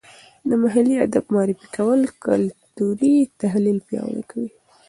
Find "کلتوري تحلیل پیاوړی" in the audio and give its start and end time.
2.23-4.23